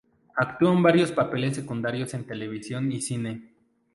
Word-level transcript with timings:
Actuó 0.35 0.73
en 0.73 0.81
varios 0.81 1.11
papeles 1.11 1.57
secundarios 1.57 2.15
en 2.15 2.23
televisión 2.25 2.91
y 2.91 3.01
cine. 3.01 3.53